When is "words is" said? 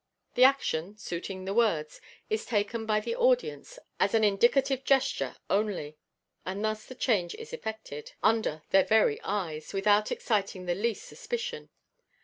1.53-2.43